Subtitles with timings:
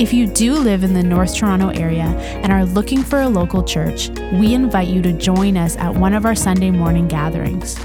[0.00, 2.06] If you do live in the North Toronto area
[2.42, 6.14] and are looking for a local church, we invite you to join us at one
[6.14, 7.78] of our Sunday morning gatherings.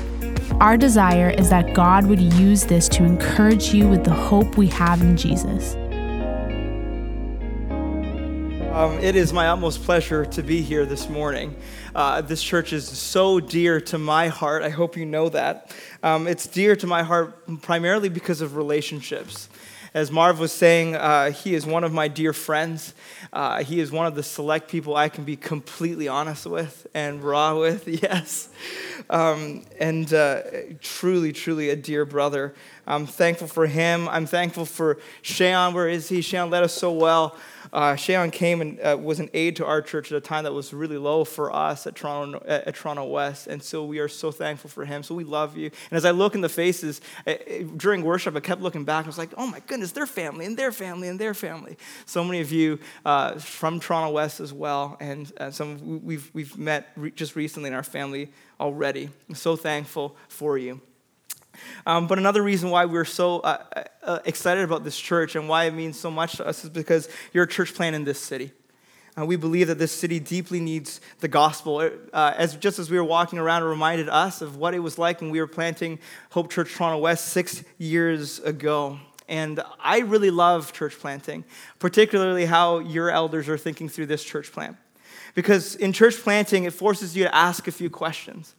[0.61, 4.67] Our desire is that God would use this to encourage you with the hope we
[4.67, 5.75] have in Jesus.
[8.73, 11.53] Um, it is my utmost pleasure to be here this morning.
[11.93, 14.63] Uh, this church is so dear to my heart.
[14.63, 15.75] I hope you know that.
[16.01, 19.49] Um, it's dear to my heart primarily because of relationships.
[19.95, 22.93] As Marv was saying, uh, he is one of my dear friends.
[23.31, 27.23] Uh, he is one of the select people I can be completely honest with and
[27.23, 28.49] raw with, yes.
[29.09, 30.41] Um, and uh,
[30.81, 32.53] truly, truly a dear brother.
[32.85, 34.09] I'm thankful for him.
[34.09, 35.73] I'm thankful for Shayon.
[35.73, 36.19] Where is he?
[36.19, 37.37] Shayon led us so well.
[37.75, 37.97] Uh,
[38.31, 40.97] came and uh, was an aid to our church at a time that was really
[40.97, 43.47] low for us at Toronto, at, at Toronto West.
[43.47, 45.03] And so we are so thankful for him.
[45.03, 45.69] So we love you.
[45.91, 47.33] And as I look in the faces uh,
[47.75, 49.03] during worship, I kept looking back.
[49.03, 51.77] I was like, oh my goodness, their family and their family and their family.
[52.05, 54.95] So many of you uh, from Toronto West as well.
[55.01, 59.09] And uh, some we've, we've met re- just recently in our family already.
[59.27, 60.79] I'm so thankful for you.
[61.85, 65.49] Um, but another reason why we're so uh, uh, uh, excited about this church and
[65.49, 68.19] why it means so much to us is because you're a church plant in this
[68.19, 68.51] city.
[69.17, 71.89] Uh, we believe that this city deeply needs the gospel.
[72.11, 74.97] Uh, as just as we were walking around, it reminded us of what it was
[74.97, 75.99] like when we were planting
[76.31, 78.99] Hope Church Toronto West six years ago.
[79.27, 81.45] And I really love church planting,
[81.79, 84.77] particularly how your elders are thinking through this church plant.
[85.33, 88.54] Because in church planting, it forces you to ask a few questions.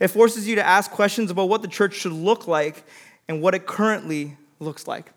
[0.00, 2.84] It forces you to ask questions about what the church should look like
[3.28, 5.12] and what it currently looks like.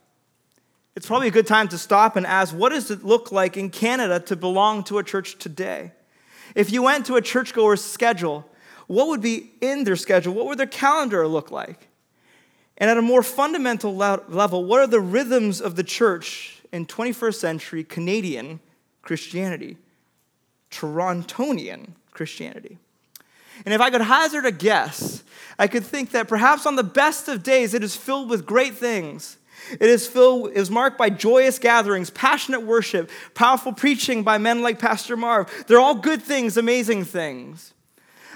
[0.96, 3.70] It's probably a good time to stop and ask what does it look like in
[3.70, 5.94] Canada to belong to a church today?
[6.54, 8.48] If you went to a churchgoer's schedule,
[8.88, 10.34] what would be in their schedule?
[10.34, 11.88] What would their calendar look like?
[12.78, 17.36] And at a more fundamental level, what are the rhythms of the church in 21st
[17.36, 18.60] century Canadian
[19.02, 19.78] Christianity,
[20.70, 22.78] Torontonian Christianity?
[23.66, 25.24] And if I could hazard a guess,
[25.58, 28.76] I could think that perhaps on the best of days, it is filled with great
[28.76, 29.38] things.
[29.72, 34.80] It is filled, is marked by joyous gatherings, passionate worship, powerful preaching by men like
[34.80, 35.66] Pastor Marv.
[35.68, 37.74] They're all good things, amazing things.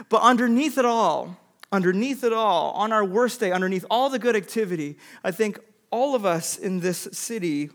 [0.10, 1.38] But underneath it all,
[1.72, 5.60] underneath it all, on our worst day, underneath all the good activity, I think
[5.92, 7.72] all of us in this city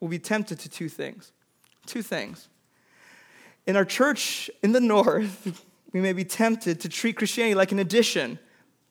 [0.00, 1.32] will be tempted to two things.
[1.86, 2.48] Two things.
[3.66, 5.64] In our church in the north,
[5.96, 8.38] we may be tempted to treat Christianity like an addition,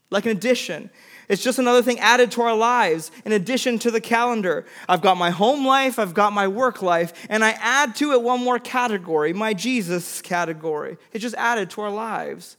[0.10, 0.90] like an addition.
[1.30, 4.66] It's just another thing added to our lives, in addition to the calendar.
[4.90, 8.24] I've got my home life, I've got my work life, and I add to it
[8.24, 10.98] one more category, my Jesus category.
[11.12, 12.58] It's just added to our lives.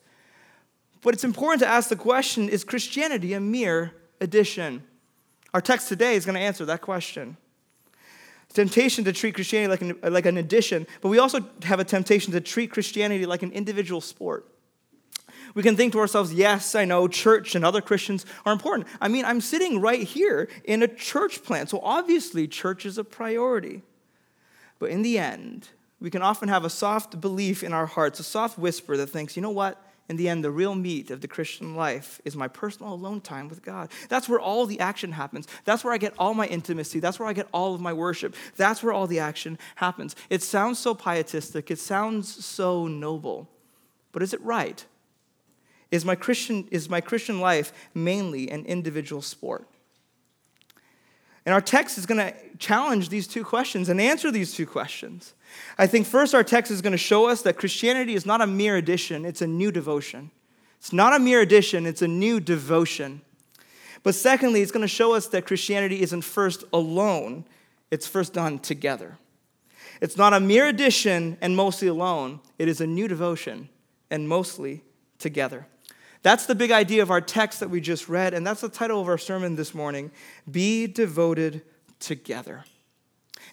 [1.03, 4.85] But it's important to ask the question is Christianity a mere addition?
[5.53, 7.37] Our text today is going to answer that question
[8.57, 12.33] temptation to treat Christianity like an, like an addition, but we also have a temptation
[12.33, 14.49] to treat Christianity like an individual sport.
[15.55, 18.89] We can think to ourselves, yes, I know church and other Christians are important.
[19.01, 23.05] I mean, I'm sitting right here in a church plant, so obviously church is a
[23.05, 23.83] priority.
[24.79, 25.69] But in the end,
[26.01, 29.37] we can often have a soft belief in our hearts, a soft whisper that thinks,
[29.37, 29.83] you know what?
[30.09, 33.49] In the end, the real meat of the Christian life is my personal alone time
[33.49, 33.91] with God.
[34.09, 35.49] That's where all the action happens.
[35.65, 37.01] That's where I get all my intimacy.
[37.01, 38.35] That's where I get all of my worship.
[38.57, 40.15] That's where all the action happens.
[40.31, 43.49] It sounds so pietistic, it sounds so noble,
[44.13, 44.85] but is it right?
[45.91, 49.67] Is my Christian, is my Christian life mainly an individual sport?
[51.47, 55.33] And our text is going to challenge these two questions and answer these two questions.
[55.79, 58.47] I think first, our text is going to show us that Christianity is not a
[58.49, 60.33] mere addition, it's a new devotion.
[60.79, 63.23] It's not a mere addition, it's a new devotion.
[64.03, 67.45] But secondly, it's going to show us that Christianity isn't first alone,
[67.93, 69.17] it's first done together.
[70.01, 73.69] It's not a mere addition and mostly alone, it is a new devotion
[74.11, 74.83] and mostly
[75.19, 75.67] together.
[76.27, 79.01] That's the big idea of our text that we just read, and that's the title
[79.01, 80.11] of our sermon this morning
[80.51, 81.63] Be Devoted
[82.01, 82.65] Together.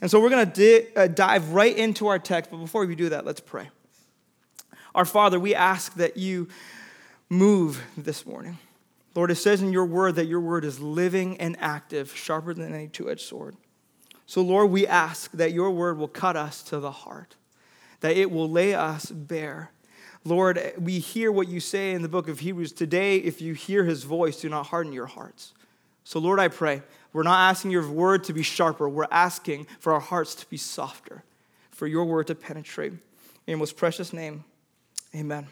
[0.02, 3.10] And so we're going to uh, dive right into our text, but before we do
[3.10, 3.70] that, let's pray.
[4.96, 6.48] Our Father, we ask that you
[7.30, 8.58] move this morning.
[9.14, 12.74] Lord, it says in your word that your word is living and active, sharper than
[12.74, 13.56] any two edged sword.
[14.26, 17.36] So, Lord, we ask that your word will cut us to the heart,
[18.00, 19.70] that it will lay us bare.
[20.26, 22.72] Lord, we hear what you say in the book of Hebrews.
[22.72, 25.54] Today, if you hear his voice, do not harden your hearts.
[26.06, 26.82] So, Lord, I pray,
[27.12, 30.58] we're not asking your word to be sharper, we're asking for our hearts to be
[30.58, 31.24] softer,
[31.72, 32.94] for your word to penetrate.
[32.94, 33.00] In
[33.48, 34.46] your most precious name,
[35.14, 35.48] amen.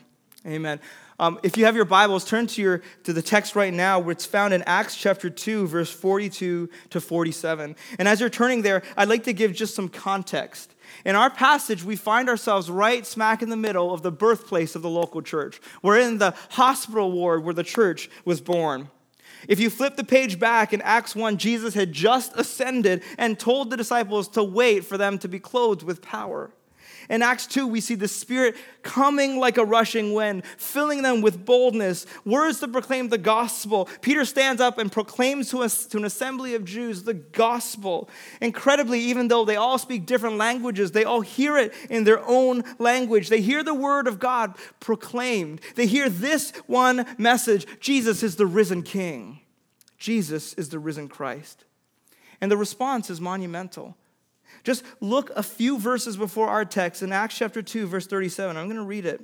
[0.45, 0.79] Amen.
[1.19, 4.12] Um, if you have your Bibles, turn to, your, to the text right now, where
[4.12, 7.75] it's found in Acts chapter 2, verse 42 to 47.
[8.00, 10.73] And as you're turning there, I'd like to give just some context.
[11.06, 14.82] In our passage, we find ourselves right smack in the middle of the birthplace of
[14.82, 15.62] the local church.
[15.82, 18.90] We're in the hospital ward where the church was born.
[19.48, 23.70] If you flip the page back in Acts 1, Jesus had just ascended and told
[23.70, 26.52] the disciples to wait for them to be clothed with power.
[27.12, 31.44] In Acts 2, we see the Spirit coming like a rushing wind, filling them with
[31.44, 33.90] boldness, words to proclaim the gospel.
[34.00, 38.10] Peter stands up and proclaims to, us, to an assembly of Jews the gospel.
[38.40, 42.63] Incredibly, even though they all speak different languages, they all hear it in their own
[42.80, 43.28] language.
[43.28, 45.60] They hear the word of God proclaimed.
[45.75, 49.42] They hear this one message Jesus is the risen King,
[49.98, 51.66] Jesus is the risen Christ.
[52.40, 53.98] And the response is monumental.
[54.63, 58.56] Just look a few verses before our text in Acts chapter 2, verse 37.
[58.56, 59.22] I'm going to read it.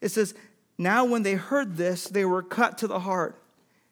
[0.00, 0.34] It says,
[0.78, 3.40] Now when they heard this, they were cut to the heart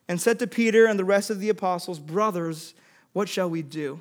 [0.09, 2.75] and said to Peter and the rest of the apostles, Brothers,
[3.13, 4.01] what shall we do?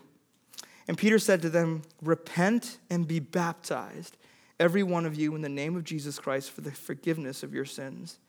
[0.88, 4.18] And Peter said to them, Repent and be baptized,
[4.60, 7.66] every one of you, in the name of Jesus Christ for the forgiveness of your
[7.66, 8.20] sins.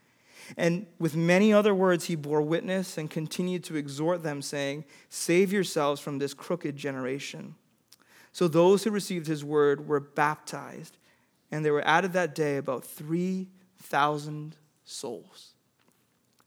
[0.57, 5.53] And with many other words, he bore witness and continued to exhort them, saying, Save
[5.53, 7.55] yourselves from this crooked generation.
[8.39, 10.97] So those who received his word were baptized,
[11.51, 15.55] and there were added that day about 3,000 souls.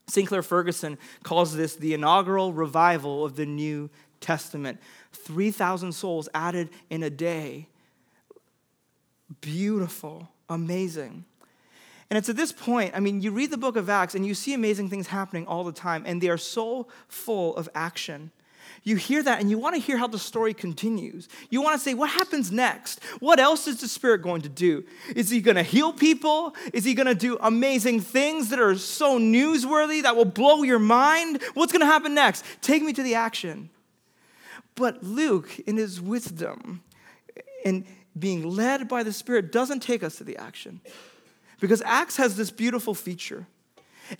[0.07, 3.89] Sinclair Ferguson calls this the inaugural revival of the New
[4.21, 4.79] Testament.
[5.11, 7.67] 3,000 souls added in a day.
[9.41, 11.25] Beautiful, amazing.
[12.09, 14.33] And it's at this point, I mean, you read the book of Acts and you
[14.33, 18.31] see amazing things happening all the time, and they are so full of action
[18.83, 21.29] you hear that and you want to hear how the story continues.
[21.49, 23.03] You want to say, what happens next?
[23.19, 24.83] What else is the Spirit going to do?
[25.15, 26.55] Is he going to heal people?
[26.73, 30.79] Is he going to do amazing things that are so newsworthy that will blow your
[30.79, 31.43] mind?
[31.53, 32.43] What's going to happen next?
[32.61, 33.69] Take me to the action.
[34.73, 36.81] But Luke, in his wisdom
[37.63, 37.85] and
[38.17, 40.81] being led by the Spirit, doesn't take us to the action.
[41.59, 43.45] Because Acts has this beautiful feature.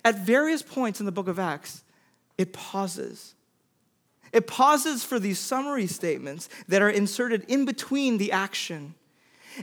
[0.04, 1.82] At various points in the book of Acts,
[2.38, 3.34] it pauses
[4.32, 8.94] it pauses for these summary statements that are inserted in between the action,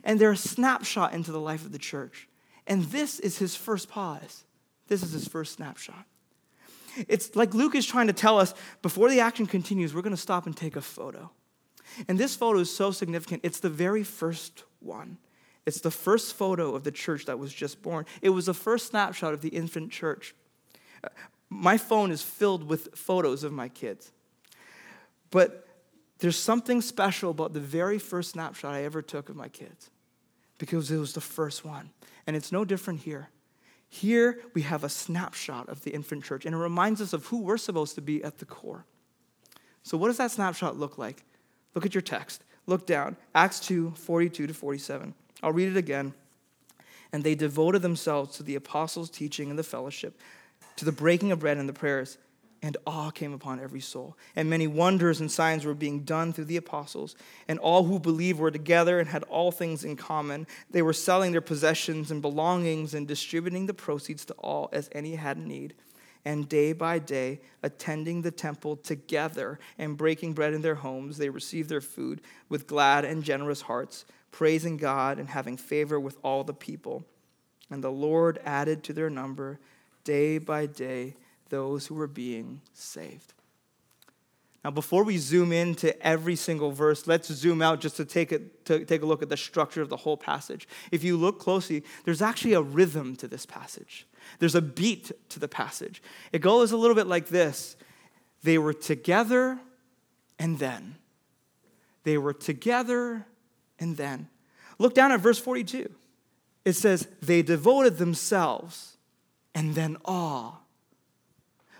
[0.04, 2.28] and they're a snapshot into the life of the church.
[2.68, 4.44] And this is his first pause.
[4.88, 6.06] This is his first snapshot.
[7.08, 10.22] It's like Luke is trying to tell us before the action continues, we're going to
[10.22, 11.32] stop and take a photo.
[12.08, 13.42] And this photo is so significant.
[13.44, 15.18] It's the very first one.
[15.66, 18.06] It's the first photo of the church that was just born.
[18.22, 20.36] It was the first snapshot of the infant church.
[21.50, 24.12] My phone is filled with photos of my kids.
[25.32, 25.68] But
[26.20, 29.90] there's something special about the very first snapshot I ever took of my kids
[30.58, 31.90] because it was the first one.
[32.28, 33.30] And it's no different here.
[33.88, 37.40] Here we have a snapshot of the infant church, and it reminds us of who
[37.40, 38.86] we're supposed to be at the core.
[39.82, 41.24] So, what does that snapshot look like?
[41.74, 42.44] Look at your text.
[42.68, 43.16] Look down.
[43.34, 45.16] Acts 2 42 to 47.
[45.42, 46.14] I'll read it again.
[47.12, 50.20] And they devoted themselves to the apostles' teaching and the fellowship,
[50.76, 52.20] to the breaking of bread and the prayers
[52.62, 54.18] and awe came upon every soul.
[54.36, 57.16] And many wonders and signs were being done through the apostles.
[57.48, 60.46] And all who believed were together and had all things in common.
[60.70, 65.16] They were selling their possessions and belongings and distributing the proceeds to all as any
[65.16, 65.74] had need.
[66.26, 71.30] And day by day, attending the temple together and breaking bread in their homes, they
[71.30, 76.44] received their food with glad and generous hearts, praising God and having favor with all
[76.44, 77.06] the people.
[77.70, 79.60] And the Lord added to their number
[80.04, 81.16] day by day
[81.50, 83.34] those who were being saved.
[84.64, 88.66] Now, before we zoom into every single verse, let's zoom out just to take, it,
[88.66, 90.68] to take a look at the structure of the whole passage.
[90.92, 94.06] If you look closely, there's actually a rhythm to this passage,
[94.40, 96.04] there's a beat to the passage.
[96.34, 97.78] It goes a little bit like this
[98.44, 99.60] They were together
[100.38, 100.96] and then.
[102.04, 103.26] They were together
[103.80, 104.30] and then.
[104.78, 105.90] Look down at verse 42.
[106.66, 108.98] It says, They devoted themselves
[109.56, 110.60] and then awe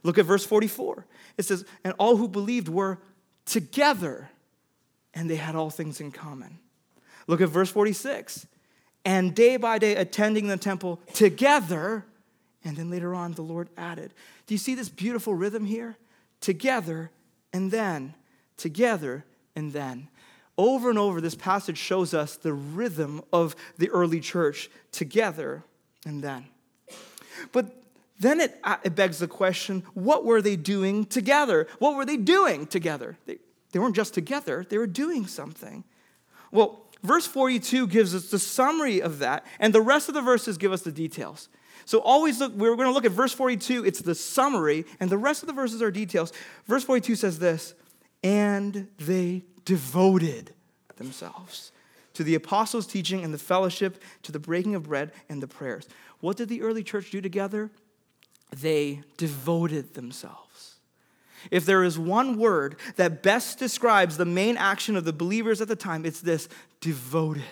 [0.04, 1.06] Look at verse 44.
[1.38, 3.00] It says, And all who believed were
[3.46, 4.30] together,
[5.14, 6.60] and they had all things in common.
[7.28, 8.48] Look at verse 46.
[9.06, 12.06] And day by day attending the temple together,
[12.64, 14.14] and then later on the Lord added.
[14.46, 15.98] Do you see this beautiful rhythm here?
[16.42, 17.12] Together,
[17.54, 18.14] and then,
[18.58, 19.26] together,
[19.56, 20.10] and then.
[20.58, 25.64] Over and over, this passage shows us the rhythm of the early church together
[26.06, 26.46] and then.
[27.52, 27.82] But
[28.20, 31.68] then it, uh, it begs the question what were they doing together?
[31.80, 33.18] What were they doing together?
[33.26, 33.38] They,
[33.72, 35.84] they weren't just together, they were doing something.
[36.52, 40.58] Well, verse 42 gives us the summary of that, and the rest of the verses
[40.58, 41.50] give us the details.
[41.86, 45.18] So always look, we're going to look at verse 42, it's the summary, and the
[45.18, 46.34] rest of the verses are details.
[46.66, 47.74] Verse 42 says this,
[48.24, 50.54] and they devoted
[50.98, 51.72] themselves
[52.14, 55.88] to the apostles' teaching and the fellowship, to the breaking of bread and the prayers.
[56.20, 57.72] What did the early church do together?
[58.52, 60.76] They devoted themselves.
[61.52, 65.68] If there is one word that best describes the main action of the believers at
[65.68, 66.50] the time, it's this
[66.82, 67.44] devoted.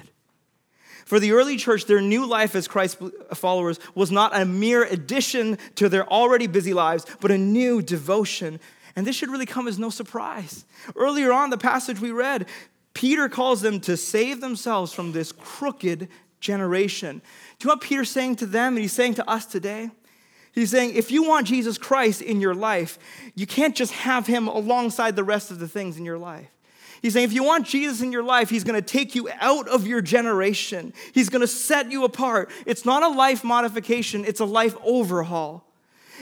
[1.06, 2.98] For the early church, their new life as Christ
[3.34, 8.60] followers was not a mere addition to their already busy lives, but a new devotion.
[8.94, 10.66] And this should really come as no surprise.
[10.98, 12.46] Earlier on, the passage we read,
[12.94, 16.10] Peter calls them to save themselves from this crooked
[16.42, 17.22] generation.
[17.58, 19.92] Do you know what Peter's saying to them and he's saying to us today?
[20.58, 22.98] He's saying, if you want Jesus Christ in your life,
[23.36, 26.48] you can't just have him alongside the rest of the things in your life.
[27.04, 29.68] He's saying, if you want Jesus in your life, he's going to take you out
[29.68, 30.94] of your generation.
[31.14, 32.50] He's going to set you apart.
[32.66, 35.64] It's not a life modification, it's a life overhaul.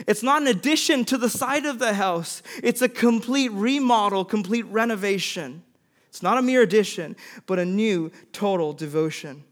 [0.06, 4.66] It's not an addition to the side of the house, it's a complete remodel, complete
[4.66, 5.62] renovation.
[6.10, 7.16] It's not a mere addition,
[7.46, 9.44] but a new total devotion.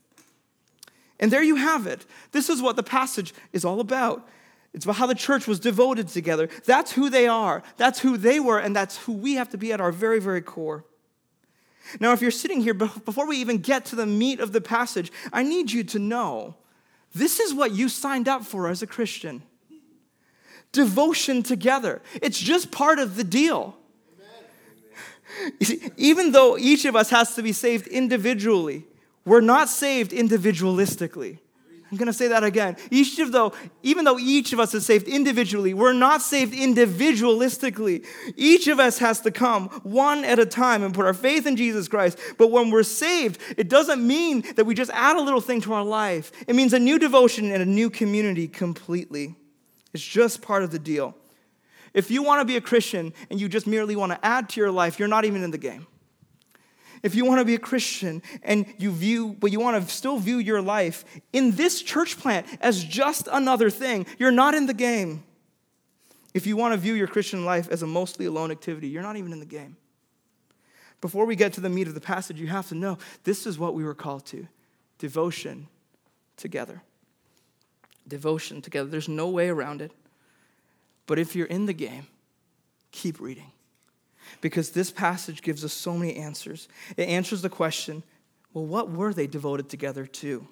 [1.19, 2.05] And there you have it.
[2.33, 4.29] This is what the passage is all about.
[4.75, 6.49] It's about how the church was devoted together.
[6.65, 9.73] That's who they are, that's who they were, and that's who we have to be
[9.73, 10.85] at our very, very core.
[12.01, 15.13] Now, if you're sitting here, before we even get to the meat of the passage,
[15.33, 16.57] I need you to know
[17.15, 19.43] this is what you signed up for as a Christian
[20.73, 22.03] devotion together.
[22.21, 23.77] It's just part of the deal.
[25.97, 28.85] Even though each of us has to be saved individually,
[29.25, 31.39] we're not saved individualistically.
[31.91, 32.77] I'm going to say that again.
[32.91, 38.05] Each of though, even though each of us is saved individually, we're not saved individualistically.
[38.37, 41.57] Each of us has to come one at a time and put our faith in
[41.57, 42.19] Jesus Christ.
[42.39, 45.75] But when we're saved, it doesn't mean that we just add a little thing to
[45.75, 46.33] our life.
[46.49, 49.37] It means a new devotion and a new community completely.
[49.93, 51.15] It's just part of the deal.
[51.93, 54.61] If you want to be a Christian and you just merely want to add to
[54.61, 55.87] your life, you're not even in the game.
[57.05, 60.19] If you want to be a Christian and you view, but you want to still
[60.19, 64.73] view your life in this church plant as just another thing, you're not in the
[64.73, 65.23] game.
[66.33, 69.19] If you want to view your Christian life as a mostly alone activity, you're not
[69.19, 69.77] even in the game.
[71.03, 73.59] Before we get to the meat of the passage, you have to know this is
[73.59, 74.49] what we were called to
[74.97, 75.69] devotion
[76.39, 76.81] together.
[78.09, 78.89] Devotion together.
[78.89, 79.93] There's no way around it.
[81.07, 82.07] But if you're in the game,
[82.93, 83.53] keep reading.
[84.41, 86.69] Because this passage gives us so many answers.
[86.97, 88.03] It answers the question
[88.53, 90.47] well, what were they devoted together to?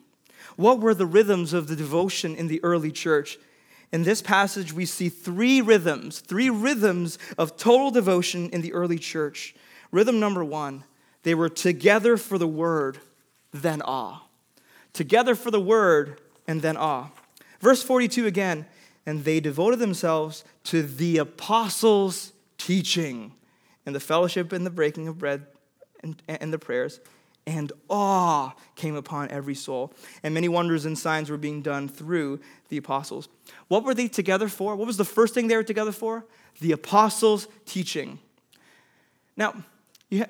[0.56, 3.38] What were the rhythms of the devotion in the early church?
[3.92, 8.98] In this passage, we see three rhythms, three rhythms of total devotion in the early
[8.98, 9.54] church.
[9.92, 10.84] Rhythm number one,
[11.22, 12.98] they were together for the word,
[13.52, 14.22] then awe.
[14.92, 17.10] Together for the word, and then awe.
[17.60, 18.66] Verse 42 again,
[19.06, 23.32] and they devoted themselves to the apostles' teaching
[23.86, 25.46] and the fellowship and the breaking of bread
[26.02, 27.00] and, and the prayers.
[27.46, 29.92] And awe came upon every soul.
[30.22, 33.28] And many wonders and signs were being done through the apostles.
[33.66, 34.76] What were they together for?
[34.76, 36.24] What was the first thing they were together for?
[36.60, 38.20] The apostles' teaching.
[39.36, 39.64] Now,
[40.12, 40.26] ha-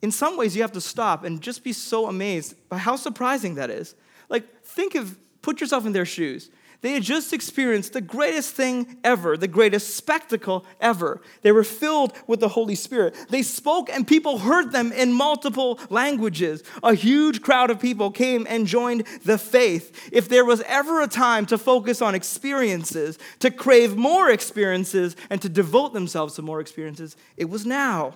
[0.00, 3.54] in some ways, you have to stop and just be so amazed by how surprising
[3.56, 3.94] that is.
[4.28, 6.50] Like, think of, put yourself in their shoes.
[6.80, 11.20] They had just experienced the greatest thing ever, the greatest spectacle ever.
[11.42, 13.16] They were filled with the Holy Spirit.
[13.30, 16.62] They spoke, and people heard them in multiple languages.
[16.84, 20.08] A huge crowd of people came and joined the faith.
[20.12, 25.42] If there was ever a time to focus on experiences, to crave more experiences, and
[25.42, 28.14] to devote themselves to more experiences, it was now.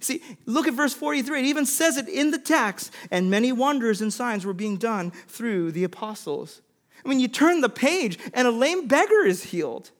[0.00, 1.38] See, look at verse 43.
[1.38, 5.12] It even says it in the text, and many wonders and signs were being done
[5.28, 6.62] through the apostles.
[7.04, 9.90] I mean, you turn the page and a lame beggar is healed.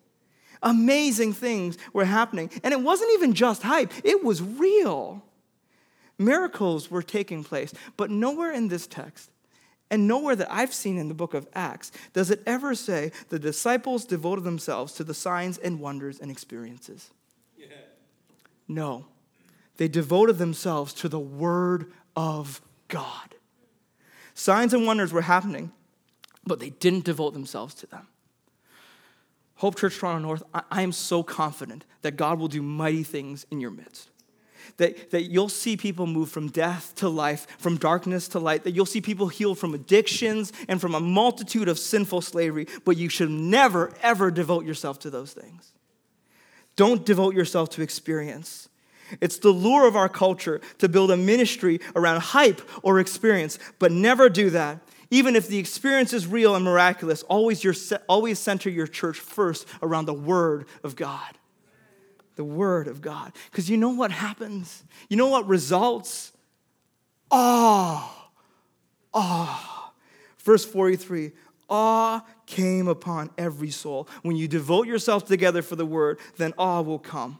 [0.63, 2.51] Amazing things were happening.
[2.63, 5.23] And it wasn't even just hype, it was real.
[6.19, 7.75] Miracles were taking place.
[7.97, 9.31] But nowhere in this text,
[9.91, 13.39] and nowhere that I've seen in the book of Acts, does it ever say the
[13.39, 17.11] disciples devoted themselves to the signs and wonders and experiences.
[17.57, 17.67] Yeah.
[18.67, 19.07] No,
[19.77, 23.35] they devoted themselves to the Word of God.
[24.35, 25.71] Signs and wonders were happening
[26.47, 28.07] but they didn't devote themselves to them.
[29.57, 33.61] Hope Church Toronto North, I, am so confident that God will do mighty things in
[33.61, 34.11] your midst.
[34.79, 38.73] that, that you'll see people move from death to life, from darkness to light, that
[38.73, 43.09] you'll see people healed from addictions and from a multitude of sinful slavery, but you
[43.09, 45.73] should never, ever devote yourself to those things.
[46.77, 48.69] Don't devote yourself to experience.
[49.21, 53.93] It's the lure of our culture to build a ministry around hype or experience, but
[53.93, 54.81] never do that.
[55.15, 57.73] Even if the experience is real and miraculous, always, your,
[58.09, 61.39] always center your church first around the Word of God.
[62.35, 63.33] The Word of God.
[63.49, 64.83] Because you know what happens?
[65.09, 66.33] You know what results?
[67.31, 68.29] Awe.
[69.15, 69.93] Awe.
[70.39, 71.31] Verse 43
[71.71, 74.09] awe came upon every soul.
[74.23, 77.39] When you devote yourself together for the Word, then awe will come.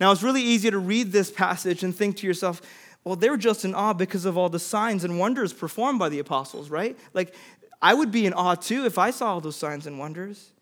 [0.00, 2.60] Now, it's really easy to read this passage and think to yourself,
[3.04, 6.18] well, they're just in awe because of all the signs and wonders performed by the
[6.18, 6.98] apostles, right?
[7.14, 7.34] Like,
[7.80, 10.52] I would be in awe too if I saw all those signs and wonders.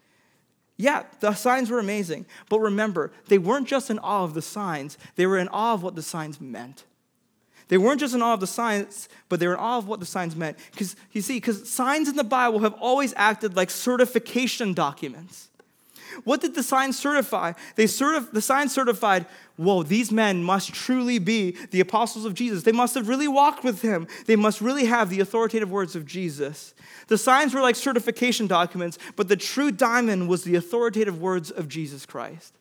[0.77, 2.27] Yeah, the signs were amazing.
[2.49, 5.83] But remember, they weren't just in awe of the signs, they were in awe of
[5.83, 6.85] what the signs meant.
[7.67, 10.01] They weren't just in awe of the signs, but they were in awe of what
[10.01, 10.57] the signs meant.
[10.71, 15.48] Because you see, because signs in the Bible have always acted like certification documents.
[16.25, 17.53] What did the sign certify?
[17.77, 22.63] They certif- the sign certified, whoa, these men must truly be the apostles of Jesus.
[22.63, 24.07] They must have really walked with him.
[24.27, 26.75] They must really have the authoritative words of Jesus.
[27.09, 31.69] The signs were like certification documents, but the true diamond was the authoritative words of
[31.69, 32.55] Jesus Christ.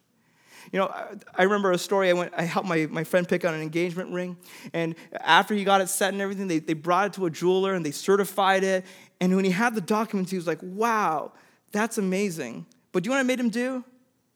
[0.72, 0.94] You know,
[1.36, 2.10] I remember a story.
[2.10, 4.38] I went, I helped my, my friend pick out an engagement ring.
[4.74, 7.74] And after he got it set and everything, they, they brought it to a jeweler
[7.74, 8.86] and they certified it.
[9.22, 11.32] And when he had the documents, he was like, wow,
[11.72, 12.66] that's amazing.
[12.98, 13.84] But do you know what it made him do?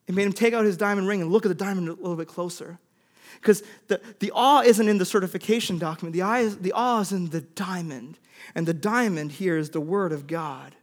[0.06, 2.16] It made him take out his diamond ring and look at the diamond a little
[2.16, 2.78] bit closer.
[3.38, 7.12] Because the, the awe isn't in the certification document, the, eye is, the awe is
[7.12, 8.20] in the diamond.
[8.54, 10.76] And the diamond here is the Word of God.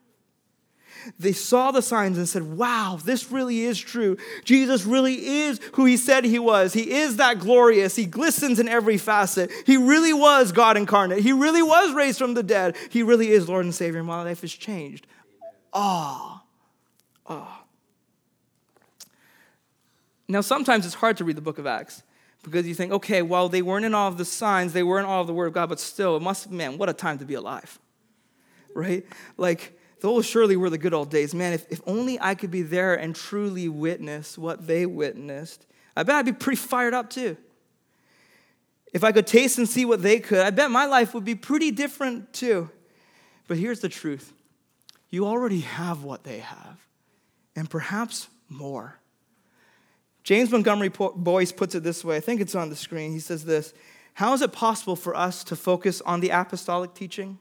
[1.21, 4.17] They saw the signs and said, Wow, this really is true.
[4.43, 6.73] Jesus really is who he said he was.
[6.73, 7.95] He is that glorious.
[7.95, 9.53] He glistens in every facet.
[9.67, 11.21] He really was God incarnate.
[11.21, 12.75] He really was raised from the dead.
[12.91, 15.07] He really is Lord and Savior, and my life has changed.
[15.73, 16.43] Awe.
[17.25, 17.58] Awe.
[20.29, 22.03] Now, sometimes it's hard to read the book of Acts
[22.43, 25.23] because you think, okay, well, they weren't in all of the signs, they weren't all
[25.23, 27.35] of the word of God, but still, it must, man, what a time to be
[27.35, 27.79] alive,
[28.75, 29.05] right?
[29.37, 31.35] Like, those surely were the good old days.
[31.35, 36.05] Man, if, if only I could be there and truly witness what they witnessed, I
[36.05, 37.37] bet I'd be pretty fired up too.
[38.93, 41.35] If I could taste and see what they could, I bet my life would be
[41.35, 42.71] pretty different too.
[43.49, 44.33] But here's the truth
[45.11, 46.79] you already have what they have,
[47.57, 48.99] and perhaps more.
[50.29, 52.17] James Montgomery Boice puts it this way.
[52.17, 53.13] I think it's on the screen.
[53.13, 53.73] He says this
[54.13, 57.39] How is it possible for us to focus on the apostolic teaching?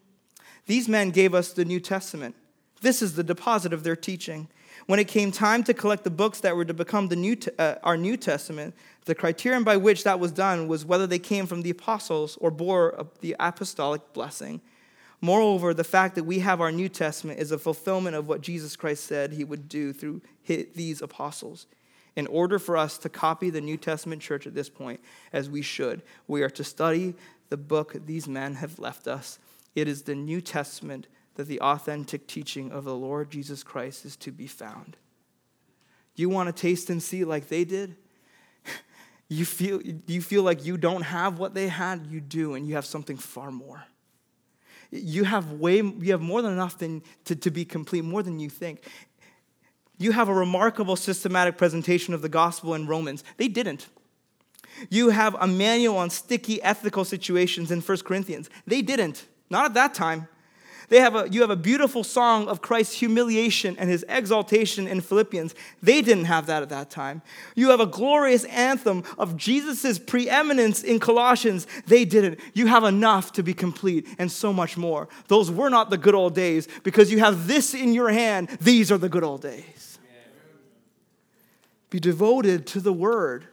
[0.68, 2.34] These men gave us the New Testament.
[2.80, 4.48] This is the deposit of their teaching.
[4.86, 7.98] When it came time to collect the books that were to become new uh, our
[7.98, 8.74] New Testament,
[9.04, 12.52] the criterion by which that was done was whether they came from the apostles or
[12.52, 14.62] bore the apostolic blessing.
[15.20, 18.78] Moreover, the fact that we have our New Testament is a fulfillment of what Jesus
[18.78, 21.68] Christ said he would do through these apostles
[22.18, 25.00] in order for us to copy the New Testament church at this point,
[25.32, 27.14] as we should, we are to study
[27.50, 29.38] the book these men have left us.
[29.76, 34.16] It is the New Testament that the authentic teaching of the Lord Jesus Christ is
[34.18, 34.98] to be found.
[36.16, 37.96] You want to taste and see like they did?
[39.30, 42.08] You feel, you feel like you don't have what they had?
[42.08, 43.84] You do, and you have something far more.
[44.90, 48.40] You have way, you have more than enough than, to, to be complete, more than
[48.40, 48.84] you think.
[49.98, 53.24] You have a remarkable systematic presentation of the gospel in Romans.
[53.38, 53.88] They didn't.
[54.90, 58.50] You have a manual on sticky ethical situations in 1 Corinthians.
[58.68, 59.26] They didn't.
[59.50, 60.28] Not at that time.
[60.90, 65.02] They have a, you have a beautiful song of Christ's humiliation and his exaltation in
[65.02, 65.54] Philippians.
[65.84, 67.22] They didn't have that at that time.
[67.56, 71.68] You have a glorious anthem of Jesus' preeminence in Colossians.
[71.88, 72.40] They didn't.
[72.54, 75.10] You have enough to be complete and so much more.
[75.28, 78.48] Those were not the good old days because you have this in your hand.
[78.62, 79.87] These are the good old days.
[81.90, 83.46] Be devoted to the word.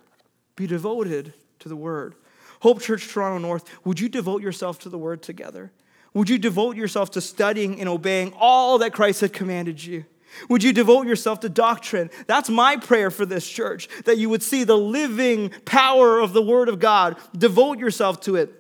[0.57, 2.15] Be devoted to the word.
[2.61, 5.71] Hope Church Toronto North, would you devote yourself to the word together?
[6.15, 10.05] Would you devote yourself to studying and obeying all that Christ had commanded you?
[10.49, 12.11] Would you devote yourself to doctrine?
[12.27, 16.43] That's my prayer for this church, that you would see the living power of the
[16.43, 17.17] Word of God.
[17.37, 18.53] Devote yourself to it.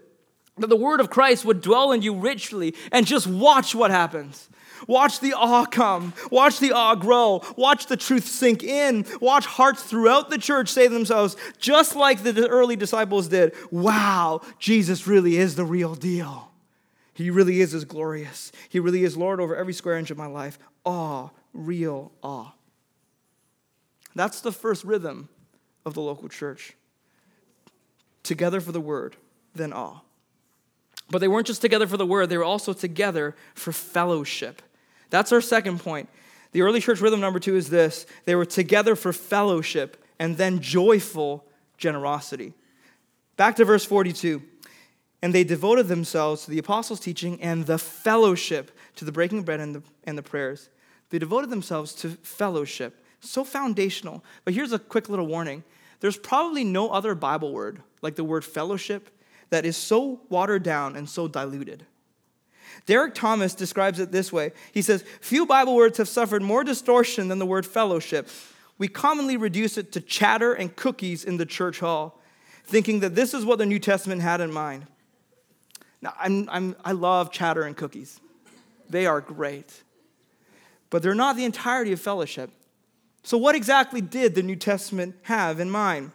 [0.58, 4.48] That the Word of Christ would dwell in you richly and just watch what happens.
[4.86, 6.12] Watch the awe come.
[6.30, 7.42] Watch the awe grow.
[7.56, 9.06] Watch the truth sink in.
[9.20, 14.40] Watch hearts throughout the church say to themselves, just like the early disciples did, wow,
[14.58, 16.50] Jesus really is the real deal.
[17.12, 18.50] He really is as glorious.
[18.68, 20.58] He really is Lord over every square inch of my life.
[20.84, 22.52] Awe, real awe.
[24.14, 25.28] That's the first rhythm
[25.84, 26.74] of the local church.
[28.24, 29.16] together for the word
[29.54, 30.00] then awe.
[31.10, 34.62] But they weren't just together for the word, they were also together for fellowship.
[35.10, 36.08] That's our second point.
[36.52, 40.60] The early church rhythm number two is this they were together for fellowship and then
[40.60, 41.44] joyful
[41.78, 42.54] generosity.
[43.36, 44.42] Back to verse 42.
[45.22, 49.58] And they devoted themselves to the apostles' teaching and the fellowship, to the breaking bread
[49.58, 50.68] and the, and the prayers.
[51.10, 53.02] They devoted themselves to fellowship.
[53.20, 54.22] So foundational.
[54.44, 55.64] But here's a quick little warning
[56.00, 59.08] there's probably no other Bible word like the word fellowship
[59.48, 61.86] that is so watered down and so diluted.
[62.86, 67.28] Derek Thomas describes it this way He says, Few Bible words have suffered more distortion
[67.28, 68.28] than the word fellowship.
[68.78, 72.20] We commonly reduce it to chatter and cookies in the church hall,
[72.64, 74.86] thinking that this is what the New Testament had in mind.
[76.02, 78.20] Now, I'm, I'm, I love chatter and cookies,
[78.90, 79.82] they are great.
[80.90, 82.50] But they're not the entirety of fellowship.
[83.22, 86.12] So, what exactly did the New Testament have in mind?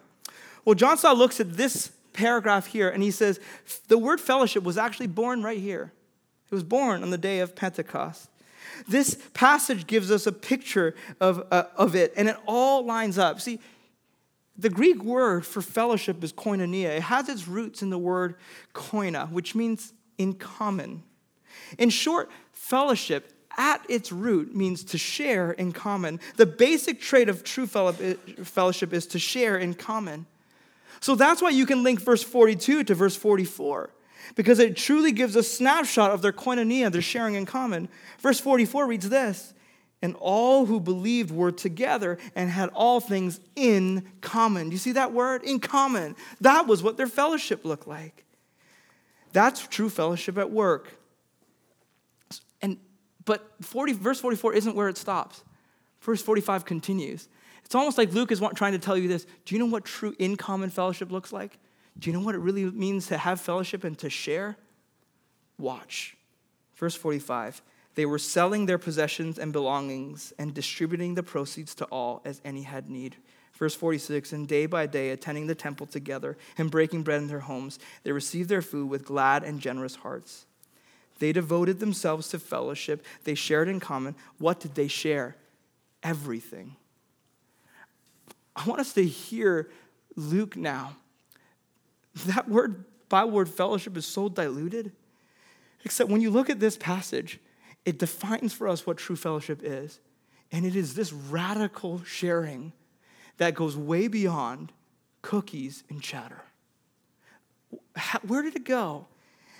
[0.64, 3.40] Well, John Stott looks at this paragraph here and he says
[3.88, 5.92] the word fellowship was actually born right here.
[6.50, 8.28] It was born on the day of Pentecost.
[8.88, 13.40] This passage gives us a picture of, uh, of it, and it all lines up.
[13.40, 13.60] See,
[14.56, 16.96] the Greek word for fellowship is koinonia.
[16.96, 18.34] It has its roots in the word
[18.74, 21.02] koina, which means in common.
[21.78, 26.20] In short, fellowship at its root means to share in common.
[26.36, 30.26] The basic trait of true fellowship is to share in common.
[31.00, 33.90] So that's why you can link verse 42 to verse 44
[34.34, 37.88] because it truly gives a snapshot of their koinonia, their sharing in common.
[38.18, 39.54] Verse 44 reads this
[40.02, 44.68] And all who believed were together and had all things in common.
[44.68, 45.42] Do you see that word?
[45.44, 46.16] In common.
[46.40, 48.24] That was what their fellowship looked like.
[49.32, 50.90] That's true fellowship at work.
[52.62, 52.78] And
[53.24, 55.44] but 40, verse 44 isn't where it stops.
[56.00, 57.28] Verse 45 continues.
[57.64, 59.26] It's almost like Luke is trying to tell you this.
[59.44, 61.58] Do you know what true in common fellowship looks like?
[61.98, 64.56] Do you know what it really means to have fellowship and to share?
[65.58, 66.16] Watch.
[66.76, 67.62] Verse 45
[67.94, 72.62] They were selling their possessions and belongings and distributing the proceeds to all as any
[72.62, 73.16] had need.
[73.52, 77.40] Verse 46 And day by day, attending the temple together and breaking bread in their
[77.40, 80.46] homes, they received their food with glad and generous hearts.
[81.18, 84.14] They devoted themselves to fellowship, they shared in common.
[84.38, 85.36] What did they share?
[86.02, 86.76] Everything.
[88.56, 89.70] I want us to hear
[90.16, 90.96] Luke now
[92.26, 94.92] that word, Bible word fellowship, is so diluted.
[95.84, 97.40] Except when you look at this passage,
[97.84, 100.00] it defines for us what true fellowship is.
[100.52, 102.72] And it is this radical sharing
[103.38, 104.72] that goes way beyond
[105.22, 106.42] cookies and chatter.
[108.26, 109.06] Where did it go?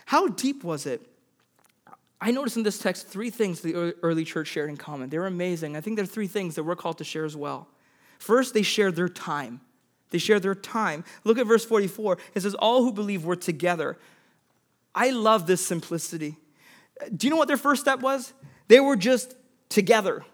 [0.06, 1.06] How deep was it?
[2.20, 5.08] I noticed in this text three things the early church shared in common.
[5.08, 5.76] They're amazing.
[5.76, 7.68] I think there are three things that we're called to share as well.
[8.18, 9.60] First, they shared their time.
[10.10, 11.04] They share their time.
[11.24, 12.18] Look at verse 44.
[12.34, 13.98] It says, All who believe were together.
[14.94, 16.36] I love this simplicity.
[17.14, 18.32] Do you know what their first step was?
[18.68, 19.34] They were just
[19.68, 20.24] together.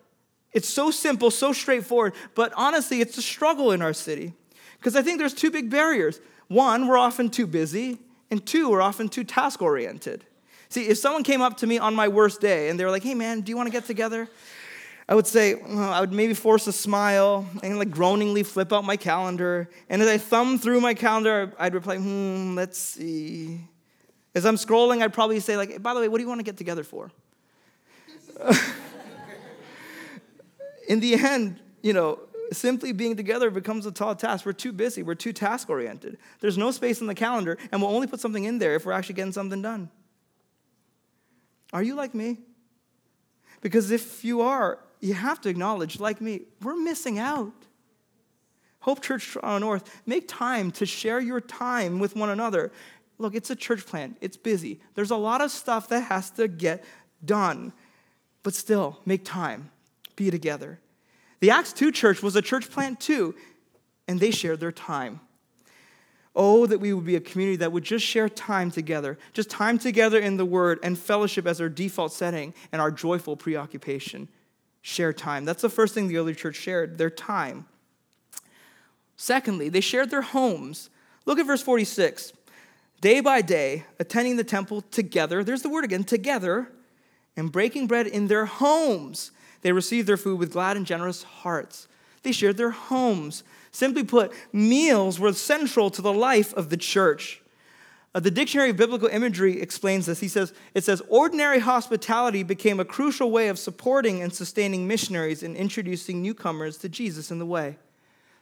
[0.52, 4.32] It's so simple, so straightforward, but honestly, it's a struggle in our city.
[4.78, 6.20] Because I think there's two big barriers.
[6.48, 7.98] One, we're often too busy,
[8.30, 10.24] and two, we're often too task oriented.
[10.68, 13.02] See, if someone came up to me on my worst day and they were like,
[13.02, 14.28] hey man, do you want to get together?
[15.08, 18.84] I would say, well, I would maybe force a smile and like groaningly flip out
[18.84, 19.70] my calendar.
[19.88, 23.60] And as I thumb through my calendar, I'd reply, hmm, let's see.
[24.34, 26.44] As I'm scrolling, I'd probably say, like, by the way, what do you want to
[26.44, 27.12] get together for?
[30.88, 32.18] In the end, you know,
[32.52, 34.44] simply being together becomes a tall task.
[34.44, 36.18] We're too busy, we're too task oriented.
[36.40, 38.92] There's no space in the calendar, and we'll only put something in there if we're
[38.92, 39.90] actually getting something done.
[41.72, 42.38] Are you like me?
[43.60, 47.52] Because if you are, you have to acknowledge, like me, we're missing out.
[48.80, 52.72] Hope Church Toronto North, make time to share your time with one another.
[53.18, 54.80] Look, it's a church plant, it's busy.
[54.94, 56.84] There's a lot of stuff that has to get
[57.24, 57.72] done,
[58.42, 59.70] but still, make time,
[60.16, 60.80] be together.
[61.40, 63.34] The Acts 2 church was a church plant too,
[64.08, 65.20] and they shared their time.
[66.34, 69.78] Oh, that we would be a community that would just share time together, just time
[69.78, 74.28] together in the Word and fellowship as our default setting and our joyful preoccupation
[74.86, 75.44] share time.
[75.44, 77.66] That's the first thing the early church shared their time.
[79.16, 80.90] Secondly, they shared their homes.
[81.24, 82.32] Look at verse 46.
[83.00, 86.70] Day by day, attending the temple together, there's the word again, together,
[87.36, 89.32] and breaking bread in their homes.
[89.62, 91.88] They received their food with glad and generous hearts.
[92.22, 93.42] They shared their homes.
[93.72, 97.42] Simply put, meals were central to the life of the church.
[98.16, 100.20] Uh, the Dictionary of Biblical Imagery explains this.
[100.20, 105.42] He says, it says, ordinary hospitality became a crucial way of supporting and sustaining missionaries
[105.42, 107.76] and introducing newcomers to Jesus in the way.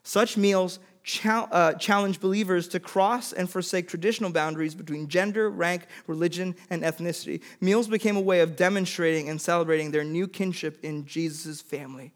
[0.05, 0.79] Such meals
[1.25, 7.43] uh, challenge believers to cross and forsake traditional boundaries between gender, rank, religion, and ethnicity.
[7.61, 12.13] Meals became a way of demonstrating and celebrating their new kinship in Jesus' family.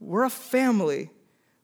[0.00, 1.08] We're a family,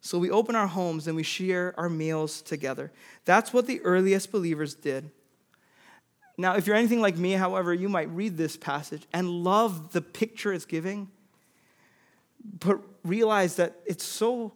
[0.00, 2.90] so we open our homes and we share our meals together.
[3.24, 5.10] That's what the earliest believers did.
[6.38, 10.00] Now, if you're anything like me, however, you might read this passage and love the
[10.00, 11.10] picture it's giving,
[12.60, 14.54] but realize that it's so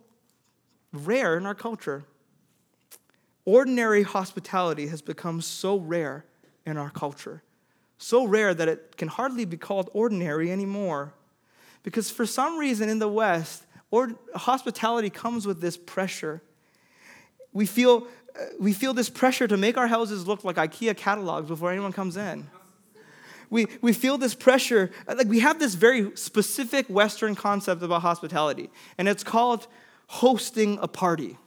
[0.94, 2.04] rare in our culture.
[3.44, 6.24] Ordinary hospitality has become so rare
[6.64, 7.42] in our culture,
[7.98, 11.12] so rare that it can hardly be called ordinary anymore.
[11.82, 16.42] Because for some reason in the West, or, hospitality comes with this pressure.
[17.52, 18.08] We feel,
[18.58, 22.16] we feel this pressure to make our houses look like IKEA catalogs before anyone comes
[22.16, 22.50] in.
[23.50, 28.68] We, we feel this pressure, like we have this very specific Western concept about hospitality,
[28.98, 29.68] and it's called
[30.08, 31.38] hosting a party.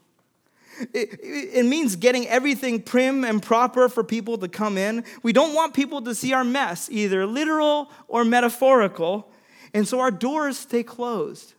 [0.94, 5.04] It, it, means getting everything prim and proper for people to come in.
[5.24, 9.30] We don't want people to see our mess, either literal or metaphorical,
[9.74, 11.56] and so our doors stay closed.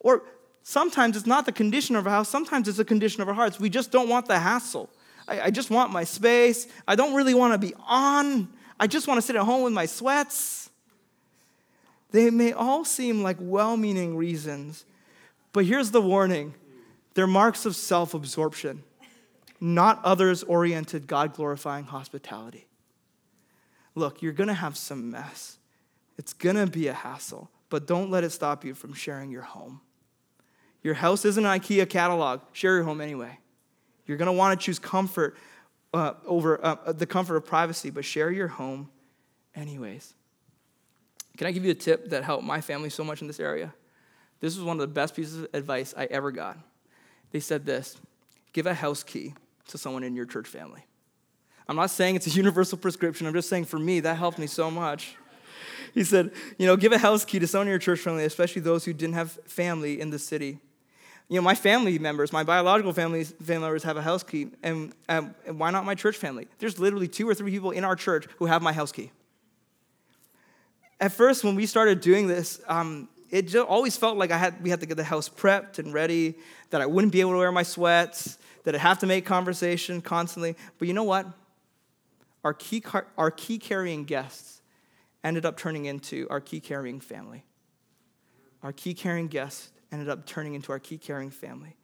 [0.00, 0.22] Or
[0.62, 3.60] sometimes it's not the condition of our house, sometimes it's the condition of our hearts.
[3.60, 4.90] We just don't want the hassle.
[5.28, 6.66] I, I just want my space.
[6.88, 8.48] I don't really want to be on.
[8.78, 10.70] I just want to sit at home with my sweats.
[12.10, 14.84] They may all seem like well meaning reasons,
[15.52, 16.54] but here's the warning
[17.14, 18.82] they're marks of self absorption,
[19.60, 22.66] not others oriented, God glorifying hospitality.
[23.94, 25.58] Look, you're going to have some mess.
[26.16, 29.42] It's going to be a hassle, but don't let it stop you from sharing your
[29.42, 29.80] home.
[30.82, 32.40] Your house isn't an IKEA catalog.
[32.52, 33.38] Share your home anyway.
[34.06, 35.36] You're going to want to choose comfort
[35.92, 38.88] uh, over uh, the comfort of privacy, but share your home
[39.54, 40.14] anyways.
[41.36, 43.72] Can I give you a tip that helped my family so much in this area?
[44.40, 46.58] This was one of the best pieces of advice I ever got.
[47.30, 47.98] They said this
[48.52, 49.34] give a house key
[49.68, 50.84] to someone in your church family.
[51.68, 54.46] I'm not saying it's a universal prescription, I'm just saying for me, that helped me
[54.46, 55.16] so much.
[55.94, 58.62] He said, you know, give a house key to someone in your church family, especially
[58.62, 60.58] those who didn't have family in the city.
[61.30, 64.92] You know, my family members, my biological family, family members have a house key, and,
[65.08, 66.48] um, and why not my church family?
[66.58, 69.12] There's literally two or three people in our church who have my house key.
[70.98, 74.60] At first, when we started doing this, um, it just always felt like I had,
[74.60, 76.34] we had to get the house prepped and ready,
[76.70, 80.02] that I wouldn't be able to wear my sweats, that I'd have to make conversation
[80.02, 80.56] constantly.
[80.78, 81.28] But you know what?
[82.42, 84.62] Our key, car- our key carrying guests
[85.22, 87.44] ended up turning into our key carrying family.
[88.64, 91.76] Our key carrying guests ended up turning into our key carrying family.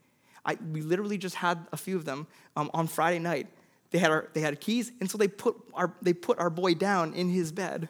[0.45, 3.49] I, we literally just had a few of them um, on Friday night.
[3.90, 6.75] They had, our, they had keys, and so they put, our, they put our boy
[6.75, 7.88] down in his bed.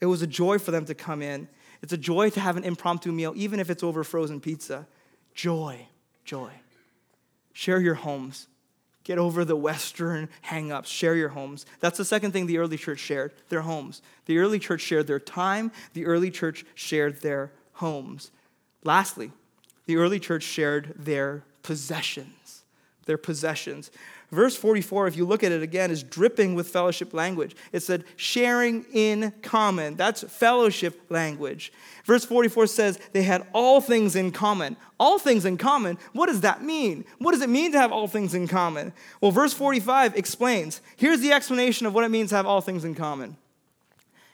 [0.00, 1.48] It was a joy for them to come in
[1.82, 4.86] it's a joy to have an impromptu meal, even if it's over frozen pizza.
[5.34, 5.88] Joy,
[6.24, 6.52] joy.
[7.52, 8.46] Share your homes.
[9.04, 10.88] Get over the Western hang ups.
[10.88, 11.66] Share your homes.
[11.80, 14.00] That's the second thing the early church shared their homes.
[14.26, 18.30] The early church shared their time, the early church shared their homes.
[18.84, 19.32] Lastly,
[19.86, 22.62] the early church shared their possessions.
[23.06, 23.90] Their possessions.
[24.32, 27.54] Verse 44, if you look at it again, is dripping with fellowship language.
[27.70, 29.96] It said sharing in common.
[29.96, 31.70] That's fellowship language.
[32.06, 34.78] Verse 44 says they had all things in common.
[34.98, 37.04] All things in common, what does that mean?
[37.18, 38.94] What does it mean to have all things in common?
[39.20, 40.80] Well, verse 45 explains.
[40.96, 43.36] Here's the explanation of what it means to have all things in common.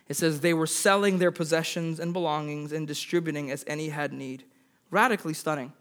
[0.09, 4.45] It says they were selling their possessions and belongings and distributing as any had need.
[4.91, 5.73] Radically stunning.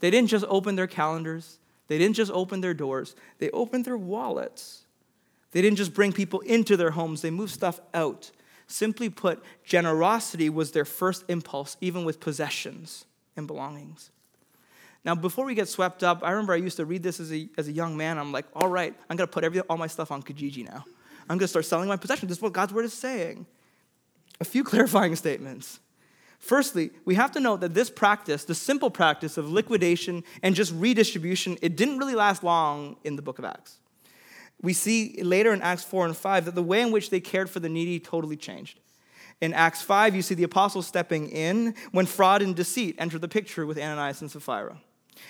[0.00, 3.96] They didn't just open their calendars they didn't just open their doors, they opened their
[3.96, 4.82] wallets.
[5.52, 8.30] They didn't just bring people into their homes, they moved stuff out.
[8.66, 13.04] Simply put, generosity was their first impulse, even with possessions
[13.36, 14.10] and belongings.
[15.04, 17.46] Now, before we get swept up, I remember I used to read this as a,
[17.58, 18.16] as a young man.
[18.16, 20.86] I'm like, all right, I'm going to put every, all my stuff on Kijiji now.
[21.28, 22.28] I'm going to start selling my possessions.
[22.28, 23.46] This is what God's word is saying.
[24.40, 25.80] A few clarifying statements.
[26.38, 30.74] Firstly, we have to note that this practice, the simple practice of liquidation and just
[30.74, 33.78] redistribution, it didn't really last long in the book of Acts.
[34.60, 37.48] We see later in Acts 4 and 5 that the way in which they cared
[37.48, 38.78] for the needy totally changed.
[39.40, 43.28] In Acts 5, you see the apostles stepping in when fraud and deceit enter the
[43.28, 44.78] picture with Ananias and Sapphira.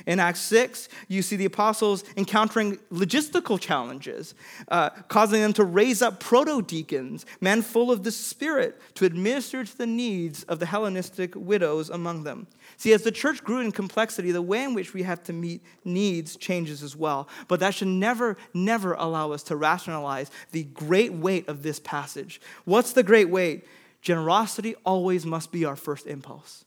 [0.06, 4.34] In Acts 6, you see the apostles encountering logistical challenges,
[4.68, 9.64] uh, causing them to raise up proto deacons, men full of the Spirit, to administer
[9.64, 12.46] to the needs of the Hellenistic widows among them.
[12.76, 15.62] See, as the church grew in complexity, the way in which we have to meet
[15.84, 17.28] needs changes as well.
[17.48, 22.40] But that should never, never allow us to rationalize the great weight of this passage.
[22.64, 23.64] What's the great weight?
[24.02, 26.64] Generosity always must be our first impulse.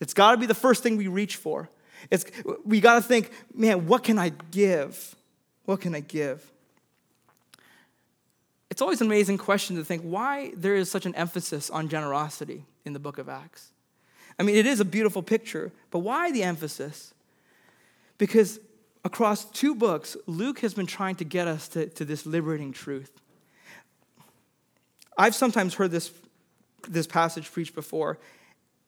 [0.00, 1.70] It's got to be the first thing we reach for.
[2.10, 2.24] It's,
[2.64, 5.14] we got to think, man, what can I give?
[5.64, 6.50] What can I give?
[8.70, 12.64] It's always an amazing question to think why there is such an emphasis on generosity
[12.84, 13.70] in the book of Acts.
[14.38, 17.14] I mean, it is a beautiful picture, but why the emphasis?
[18.18, 18.60] Because
[19.04, 23.10] across two books, Luke has been trying to get us to, to this liberating truth.
[25.16, 26.12] I've sometimes heard this,
[26.88, 28.18] this passage preached before,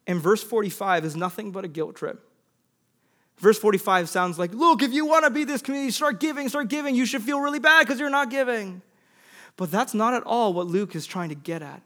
[0.07, 2.28] and verse 45 is nothing but a guilt trip.
[3.39, 6.69] Verse 45 sounds like, look, if you want to be this community, start giving, start
[6.69, 6.95] giving.
[6.95, 8.83] You should feel really bad because you're not giving.
[9.57, 11.83] But that's not at all what Luke is trying to get at.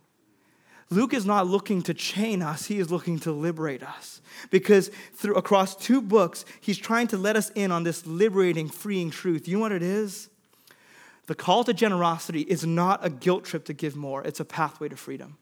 [0.91, 4.21] Luke is not looking to chain us, he is looking to liberate us.
[4.51, 9.11] Because through across two books, he's trying to let us in on this liberating, freeing
[9.11, 9.49] truth.
[9.49, 10.29] You know what it is?
[11.27, 14.88] The call to generosity is not a guilt trip to give more, it's a pathway
[14.88, 15.38] to freedom.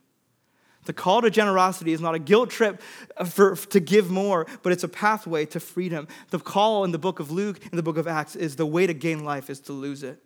[0.84, 2.80] The call to generosity is not a guilt trip
[3.26, 6.08] for, to give more, but it's a pathway to freedom.
[6.30, 8.86] The call in the book of Luke, and the book of Acts, is the way
[8.86, 10.22] to gain life is to lose it.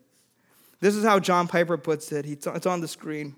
[0.81, 2.27] This is how John Piper puts it.
[2.27, 3.35] It's on the screen.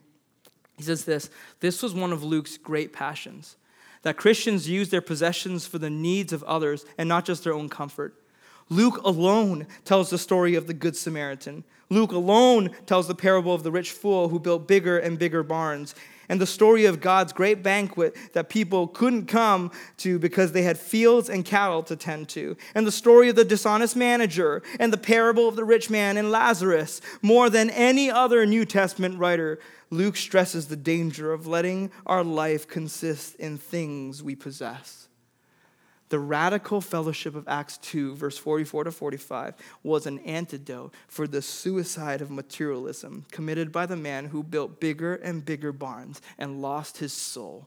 [0.77, 3.57] He says this This was one of Luke's great passions
[4.03, 7.69] that Christians use their possessions for the needs of others and not just their own
[7.69, 8.15] comfort.
[8.69, 11.65] Luke alone tells the story of the Good Samaritan.
[11.89, 15.95] Luke alone tells the parable of the rich fool who built bigger and bigger barns
[16.29, 20.79] and the story of God's great banquet that people couldn't come to because they had
[20.79, 24.99] fields and cattle to tend to, and the story of the dishonest manager, and the
[24.99, 27.01] parable of the rich man and Lazarus.
[27.23, 29.59] More than any other New Testament writer,
[29.91, 35.09] Luke stresses the danger of letting our life consist in things we possess.
[36.09, 41.43] The radical fellowship of Acts 2, verse 44 to 45, was an antidote for the
[41.43, 46.99] suicide of materialism committed by the man who built bigger and bigger barns and lost
[46.99, 47.67] his soul.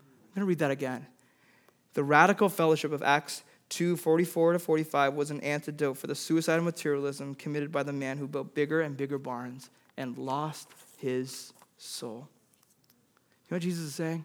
[0.00, 1.06] I'm going to read that again.
[1.94, 6.58] The radical fellowship of Acts 2, 44 to 45 was an antidote for the suicide
[6.58, 11.52] of materialism committed by the man who built bigger and bigger barns and lost his
[11.78, 12.28] soul.
[13.44, 14.24] You know what Jesus is saying?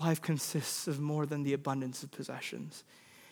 [0.00, 2.84] Life consists of more than the abundance of possessions.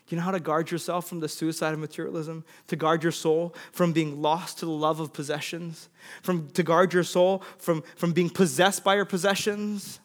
[0.07, 2.45] Do You know how to guard yourself from the suicide of materialism?
[2.67, 5.89] To guard your soul from being lost to the love of possessions?
[6.23, 10.01] From, to guard your soul from, from being possessed by your possessions?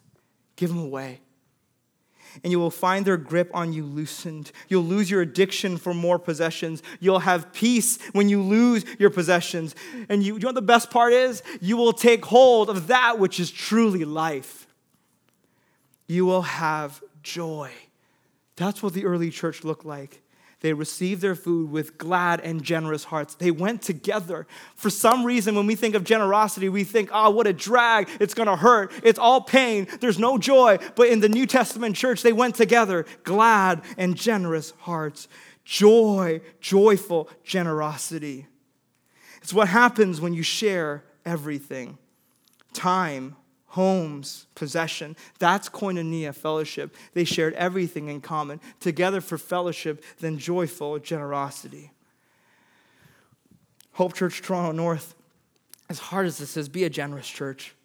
[0.55, 1.19] Give them away.
[2.43, 4.51] And you will find their grip on you loosened.
[4.69, 6.81] You'll lose your addiction for more possessions.
[7.01, 9.75] You'll have peace when you lose your possessions.
[10.07, 11.43] And you, you know what the best part is?
[11.59, 14.67] You will take hold of that which is truly life
[16.09, 17.71] you will have joy.
[18.55, 20.21] That's what the early church looked like.
[20.61, 23.35] They received their food with glad and generous hearts.
[23.35, 24.45] They went together.
[24.75, 28.09] For some reason, when we think of generosity, we think, oh, what a drag.
[28.19, 28.91] It's going to hurt.
[29.03, 29.87] It's all pain.
[30.01, 30.79] There's no joy.
[30.95, 35.29] But in the New Testament church, they went together, glad and generous hearts.
[35.63, 38.47] Joy, joyful generosity.
[39.41, 41.97] It's what happens when you share everything
[42.73, 43.35] time,
[43.69, 45.15] homes, possession.
[45.37, 46.95] That's koinonia, fellowship.
[47.13, 51.91] They shared everything in common, together for fellowship, then joyful generosity.
[53.93, 55.13] Hope Church Toronto North,
[55.89, 57.75] as hard as this is, be a generous church.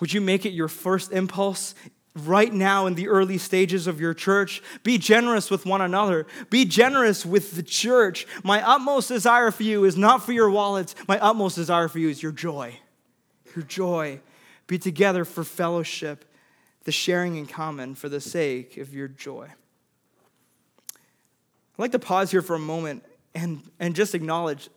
[0.00, 1.74] Would you make it your first impulse
[2.16, 4.62] right now in the early stages of your church?
[4.82, 6.26] Be generous with one another.
[6.48, 8.26] Be generous with the church.
[8.42, 12.08] My utmost desire for you is not for your wallets, my utmost desire for you
[12.08, 12.74] is your joy.
[13.54, 14.20] Your joy
[14.70, 16.24] be together for fellowship,
[16.84, 19.48] the sharing in common for the sake of your joy.
[20.92, 20.96] I'd
[21.76, 23.04] like to pause here for a moment
[23.34, 24.68] and, and just acknowledge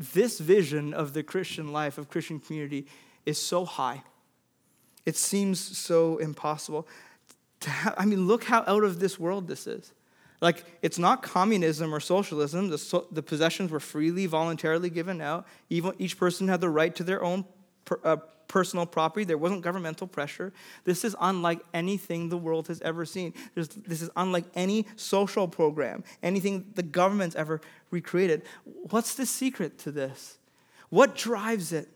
[0.00, 2.88] this vision of the Christian life, of Christian community,
[3.24, 4.02] is so high.
[5.06, 6.88] It seems so impossible.
[7.62, 9.92] Have, I mean, look how out of this world this is.
[10.40, 12.68] Like, it's not communism or socialism.
[12.68, 15.46] The, so, the possessions were freely, voluntarily given out.
[15.70, 17.44] Even, each person had the right to their own
[17.86, 18.16] per, uh,
[18.48, 19.24] personal property.
[19.24, 20.52] There wasn't governmental pressure.
[20.84, 23.32] This is unlike anything the world has ever seen.
[23.54, 28.42] There's, this is unlike any social program, anything the government's ever recreated.
[28.64, 30.38] What's the secret to this?
[30.90, 31.88] What drives it?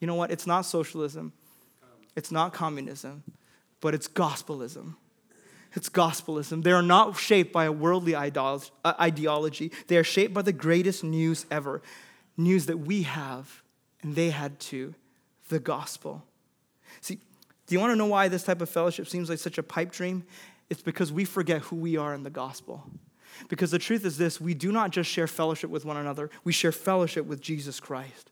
[0.00, 0.32] You know what?
[0.32, 1.32] It's not socialism,
[2.16, 3.22] it's not communism,
[3.80, 4.96] but it's gospelism.
[5.74, 6.62] It's gospelism.
[6.62, 9.72] They are not shaped by a worldly uh, ideology.
[9.86, 11.80] They are shaped by the greatest news ever
[12.36, 13.61] news that we have
[14.02, 14.94] and they had to
[15.48, 16.24] the gospel.
[17.00, 17.18] See,
[17.66, 19.92] do you want to know why this type of fellowship seems like such a pipe
[19.92, 20.24] dream?
[20.70, 22.84] It's because we forget who we are in the gospel.
[23.48, 26.52] Because the truth is this we do not just share fellowship with one another, we
[26.52, 28.30] share fellowship with Jesus Christ.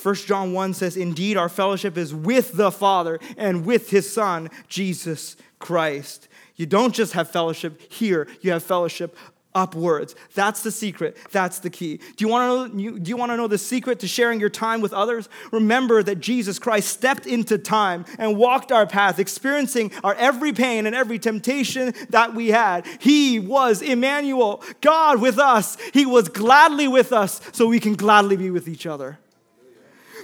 [0.00, 4.48] 1 John 1 says, Indeed, our fellowship is with the Father and with his Son,
[4.68, 6.28] Jesus Christ.
[6.56, 9.16] You don't just have fellowship here, you have fellowship
[9.54, 10.14] upwards.
[10.34, 11.16] That's the secret.
[11.30, 11.98] That's the key.
[11.98, 14.48] Do you want to know, do you want to know the secret to sharing your
[14.48, 15.28] time with others?
[15.50, 20.86] Remember that Jesus Christ stepped into time and walked our path, experiencing our every pain
[20.86, 22.86] and every temptation that we had.
[23.00, 25.76] He was Emmanuel, God with us.
[25.92, 29.18] He was gladly with us so we can gladly be with each other.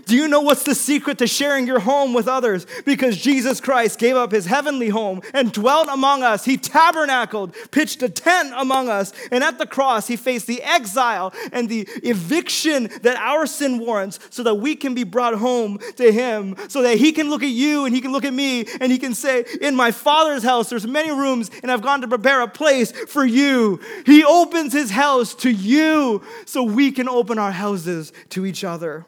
[0.07, 2.67] Do you know what's the secret to sharing your home with others?
[2.85, 6.45] Because Jesus Christ gave up his heavenly home and dwelt among us.
[6.45, 11.33] He tabernacled, pitched a tent among us, and at the cross, he faced the exile
[11.53, 16.13] and the eviction that our sin warrants so that we can be brought home to
[16.13, 18.91] him, so that he can look at you and he can look at me and
[18.93, 22.41] he can say, In my Father's house, there's many rooms, and I've gone to prepare
[22.41, 23.81] a place for you.
[24.07, 29.07] He opens his house to you so we can open our houses to each other.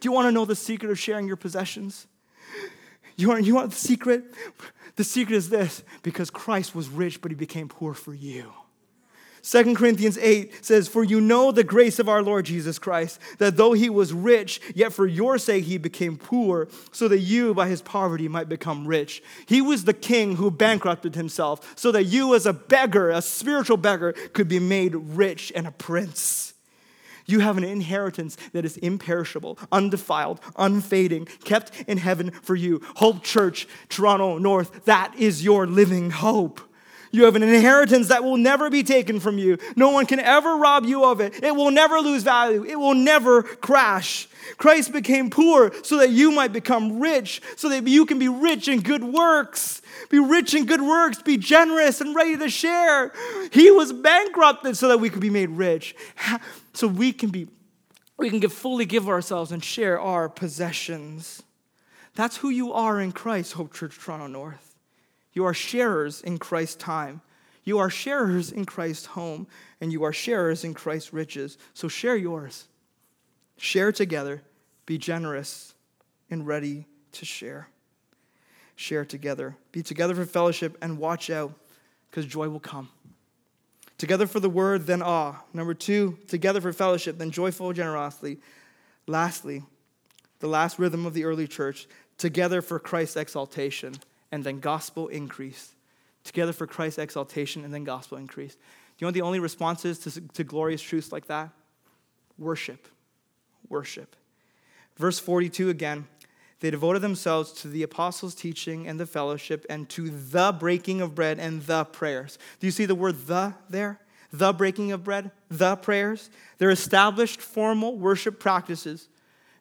[0.00, 2.06] Do you want to know the secret of sharing your possessions?
[3.16, 4.24] You want, you want the secret?
[4.96, 8.52] The secret is this because Christ was rich, but he became poor for you.
[9.42, 13.58] 2 Corinthians 8 says, For you know the grace of our Lord Jesus Christ, that
[13.58, 17.68] though he was rich, yet for your sake he became poor, so that you by
[17.68, 19.22] his poverty might become rich.
[19.44, 23.76] He was the king who bankrupted himself, so that you as a beggar, a spiritual
[23.76, 26.53] beggar, could be made rich and a prince.
[27.26, 32.82] You have an inheritance that is imperishable, undefiled, unfading, kept in heaven for you.
[32.96, 36.60] Hope Church, Toronto North, that is your living hope.
[37.14, 39.56] You have an inheritance that will never be taken from you.
[39.76, 41.44] No one can ever rob you of it.
[41.44, 42.64] It will never lose value.
[42.64, 44.26] It will never crash.
[44.56, 48.66] Christ became poor so that you might become rich, so that you can be rich
[48.66, 49.80] in good works.
[50.10, 53.12] Be rich in good works, be generous and ready to share.
[53.52, 55.94] He was bankrupted so that we could be made rich.
[56.76, 57.46] So we can be
[58.16, 61.44] we can give, fully give ourselves and share our possessions.
[62.16, 64.73] That's who you are in Christ, Hope Church Toronto North.
[65.34, 67.20] You are sharers in Christ's time.
[67.64, 69.46] You are sharers in Christ's home,
[69.80, 71.58] and you are sharers in Christ's riches.
[71.74, 72.66] So share yours.
[73.56, 74.42] Share together.
[74.86, 75.74] Be generous
[76.30, 77.68] and ready to share
[78.76, 79.56] share together.
[79.72, 81.52] Be together for fellowship and watch out
[82.10, 82.88] because joy will come.
[83.98, 85.36] Together for the word, then awe.
[85.52, 88.38] Number two, together for fellowship, then joyful generosity.
[89.06, 89.62] Lastly,
[90.40, 91.86] the last rhythm of the early church,
[92.18, 93.94] together for Christ's exaltation
[94.34, 95.76] and then gospel increase.
[96.24, 98.54] Together for Christ's exaltation and then gospel increase.
[98.54, 98.60] Do
[98.98, 101.50] you know the only responses to, to glorious truths like that?
[102.36, 102.88] Worship.
[103.68, 104.16] Worship.
[104.96, 106.08] Verse 42 again
[106.60, 111.14] they devoted themselves to the apostles' teaching and the fellowship and to the breaking of
[111.14, 112.38] bread and the prayers.
[112.58, 114.00] Do you see the word the there?
[114.32, 116.30] The breaking of bread, the prayers.
[116.56, 119.08] They're established formal worship practices.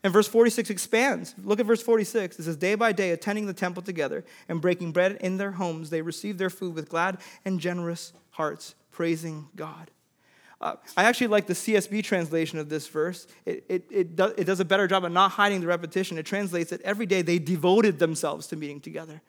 [0.04, 1.34] And verse 46 expands.
[1.42, 2.38] Look at verse 46.
[2.38, 5.90] It says, Day by day, attending the temple together and breaking bread in their homes,
[5.90, 9.92] they received their food with glad and generous hearts, praising God.
[10.60, 13.28] Uh, I actually like the CSB translation of this verse.
[13.46, 16.18] It, it, it, do, it does a better job of not hiding the repetition.
[16.18, 19.22] It translates that every day they devoted themselves to meeting together.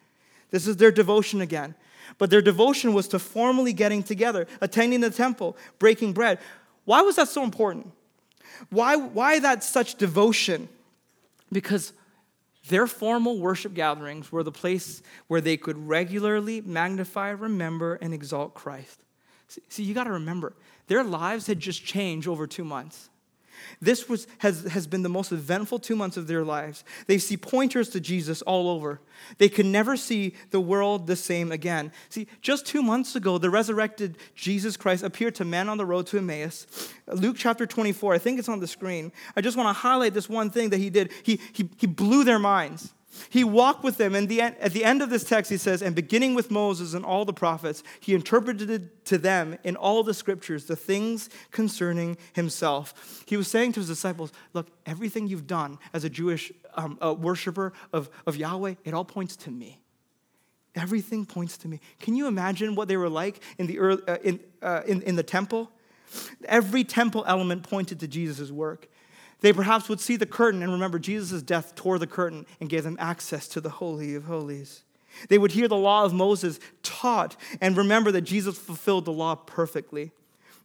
[0.51, 1.75] This is their devotion again.
[2.19, 6.39] But their devotion was to formally getting together, attending the temple, breaking bread.
[6.85, 7.91] Why was that so important?
[8.71, 10.69] Why, why that such devotion?
[11.53, 11.93] Because
[12.69, 18.55] their formal worship gatherings were the place where they could regularly magnify, remember, and exalt
[18.55, 19.01] Christ.
[19.69, 20.55] See, you got to remember,
[20.87, 23.11] their lives had just changed over two months.
[23.81, 26.85] This was, has, has been the most eventful two months of their lives.
[27.07, 29.01] They see pointers to Jesus all over.
[29.39, 31.93] They can never see the world the same again.
[32.09, 36.07] See, just two months ago, the resurrected Jesus Christ appeared to men on the road
[36.09, 36.67] to Emmaus.
[37.07, 39.13] Luke chapter 24, I think it's on the screen.
[39.37, 41.13] I just want to highlight this one thing that he did.
[41.23, 42.93] He, he, he blew their minds.
[43.29, 45.95] He walked with them, and the, at the end of this text, he says, And
[45.95, 50.67] beginning with Moses and all the prophets, he interpreted to them in all the scriptures
[50.67, 53.23] the things concerning himself.
[53.27, 57.73] He was saying to his disciples, Look, everything you've done as a Jewish um, worshiper
[57.93, 59.81] of, of Yahweh, it all points to me.
[60.75, 61.81] Everything points to me.
[62.01, 65.17] Can you imagine what they were like in the, early, uh, in, uh, in, in
[65.17, 65.71] the temple?
[66.47, 68.89] Every temple element pointed to Jesus' work.
[69.41, 72.85] They perhaps would see the curtain and remember Jesus' death tore the curtain and gave
[72.85, 74.83] them access to the Holy of Holies.
[75.29, 79.35] They would hear the law of Moses taught and remember that Jesus fulfilled the law
[79.35, 80.13] perfectly.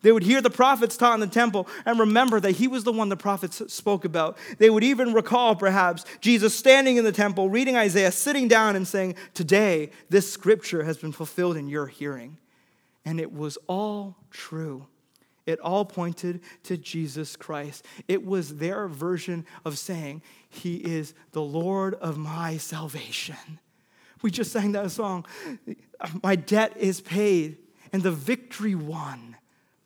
[0.02, 2.94] They would hear the prophets taught in the temple and remember that he was the
[2.94, 4.38] one the prophets spoke about.
[4.58, 8.88] They would even recall, perhaps, Jesus standing in the temple, reading Isaiah, sitting down and
[8.88, 12.38] saying, Today, this scripture has been fulfilled in your hearing.
[13.04, 14.88] And it was all true.
[15.50, 17.86] It all pointed to Jesus Christ.
[18.08, 23.60] It was their version of saying, He is the Lord of my salvation.
[24.22, 25.26] We just sang that song.
[26.24, 27.58] My debt is paid
[27.93, 29.38] and the victory won.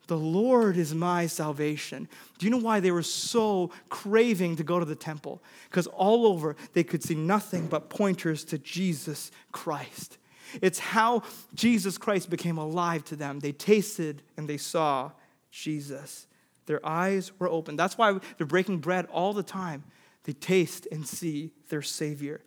[0.06, 2.08] The Lord is my salvation.
[2.38, 5.42] Do you know why they were so craving to go to the temple?
[5.70, 10.18] Because all over they could see nothing but pointers to Jesus Christ.
[10.60, 11.22] It's how
[11.54, 13.40] Jesus Christ became alive to them.
[13.40, 15.12] They tasted and they saw
[15.54, 16.26] Jesus.
[16.66, 17.76] Their eyes were open.
[17.76, 19.84] That's why they're breaking bread all the time.
[20.24, 22.40] They taste and see their Savior.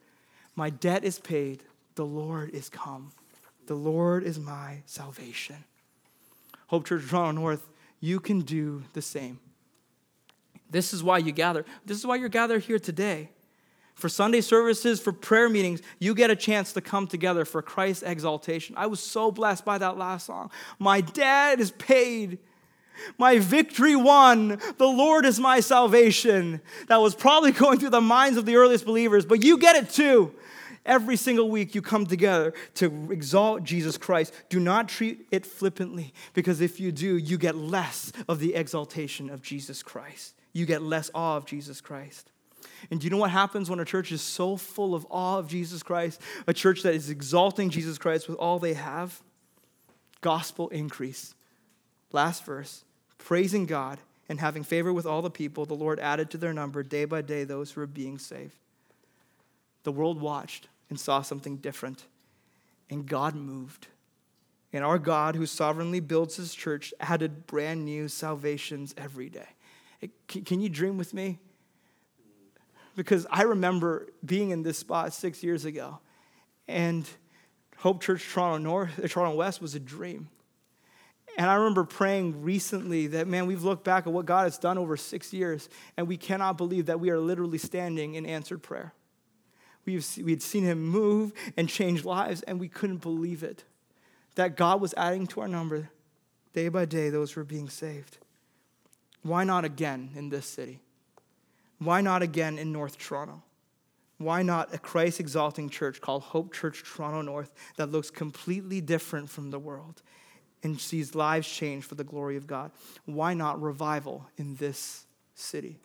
[0.55, 1.63] My debt is paid.
[1.95, 3.11] The Lord is come.
[3.67, 5.63] The Lord is my salvation.
[6.67, 7.67] Hope Church Toronto North,
[7.99, 9.39] you can do the same.
[10.69, 11.63] This is why you gather.
[11.85, 13.29] This is why you're gathered here today.
[13.95, 18.03] For Sunday services, for prayer meetings, you get a chance to come together for Christ's
[18.03, 18.75] exaltation.
[18.77, 20.51] I was so blessed by that last song.
[20.77, 22.39] My debt is paid.
[23.17, 24.59] My victory won.
[24.77, 26.61] The Lord is my salvation.
[26.87, 29.89] That was probably going through the minds of the earliest believers, but you get it
[29.89, 30.33] too.
[30.85, 34.33] Every single week you come together to exalt Jesus Christ.
[34.47, 39.29] Do not treat it flippantly, because if you do, you get less of the exaltation
[39.29, 40.33] of Jesus Christ.
[40.53, 42.31] You get less awe of Jesus Christ.
[42.89, 45.47] And do you know what happens when a church is so full of awe of
[45.47, 46.21] Jesus Christ?
[46.47, 49.21] A church that is exalting Jesus Christ with all they have?
[50.21, 51.35] Gospel increase.
[52.13, 52.85] Last verse
[53.17, 53.99] praising God
[54.29, 57.21] and having favor with all the people, the Lord added to their number day by
[57.21, 58.55] day those who were being saved.
[59.83, 62.05] The world watched and saw something different,
[62.89, 63.87] and God moved.
[64.73, 69.47] And our God, who sovereignly builds his church, added brand new salvations every day.
[70.27, 71.39] Can you dream with me?
[72.95, 75.99] Because I remember being in this spot six years ago,
[76.67, 77.07] and
[77.77, 80.29] Hope Church Toronto North, uh, Toronto West was a dream.
[81.37, 84.79] And I remember praying recently that, man, we've looked back at what God has done
[84.79, 88.93] over six years, and we cannot believe that we are literally standing in answered prayer.
[89.85, 93.63] We had seen him move and change lives, and we couldn't believe it.
[94.35, 95.89] That God was adding to our number
[96.53, 98.17] day by day those who were being saved.
[99.21, 100.81] Why not again in this city?
[101.77, 103.43] Why not again in North Toronto?
[104.17, 109.29] Why not a Christ exalting church called Hope Church Toronto North that looks completely different
[109.29, 110.01] from the world?
[110.63, 112.71] And sees lives change for the glory of God.
[113.05, 115.05] Why not revival in this
[115.35, 115.77] city?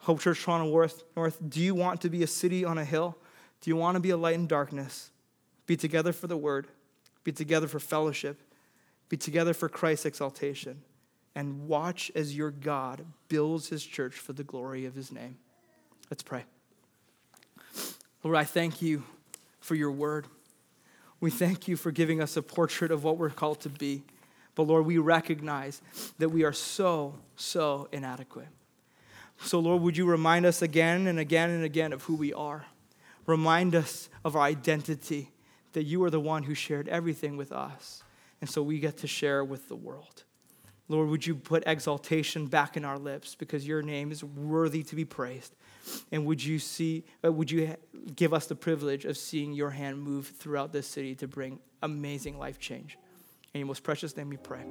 [0.00, 0.70] Hope Church Toronto
[1.16, 3.16] North, do you want to be a city on a hill?
[3.60, 5.10] Do you want to be a light in darkness?
[5.66, 6.68] Be together for the word,
[7.24, 8.40] be together for fellowship,
[9.08, 10.82] be together for Christ's exaltation,
[11.34, 15.36] and watch as your God builds his church for the glory of his name.
[16.10, 16.44] Let's pray.
[18.24, 19.02] Lord, I thank you
[19.60, 20.26] for your word.
[21.20, 24.04] We thank you for giving us a portrait of what we're called to be.
[24.54, 25.80] But Lord, we recognize
[26.18, 28.48] that we are so, so inadequate.
[29.40, 32.66] So, Lord, would you remind us again and again and again of who we are?
[33.26, 35.30] Remind us of our identity,
[35.74, 38.02] that you are the one who shared everything with us.
[38.40, 40.24] And so we get to share with the world.
[40.88, 44.96] Lord, would you put exaltation back in our lips because your name is worthy to
[44.96, 45.54] be praised.
[46.12, 47.74] And would you see, uh, would you
[48.14, 52.38] give us the privilege of seeing your hand move throughout this city to bring amazing
[52.38, 52.98] life change?
[53.54, 54.62] In your most precious name we pray.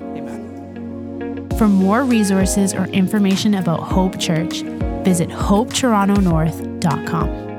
[0.00, 1.48] Amen.
[1.58, 4.62] For more resources or information about Hope Church,
[5.04, 7.51] visit hopetorontonorth.com.